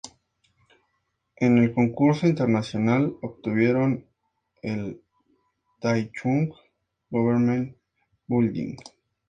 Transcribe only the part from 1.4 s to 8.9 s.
el concurso internacional obtuvieron el Taichung Government Building.